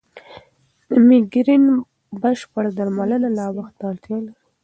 [0.89, 1.63] د مېګرین
[2.21, 4.35] بشپړ درملنه لا وخت ته اړتیا لري.